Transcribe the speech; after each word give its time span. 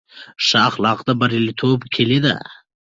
ښه 0.45 0.57
اخلاق 0.69 0.99
د 1.05 1.09
بریالیتوب 1.19 1.79
کیلي 1.93 2.19
ده. 2.25 2.35